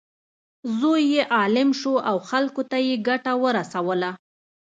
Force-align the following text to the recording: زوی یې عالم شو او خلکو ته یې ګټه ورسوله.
زوی 0.79 1.03
یې 1.13 1.21
عالم 1.35 1.69
شو 1.79 1.93
او 2.09 2.17
خلکو 2.29 2.61
ته 2.71 2.77
یې 2.87 2.95
ګټه 3.07 3.33
ورسوله. 3.43 4.09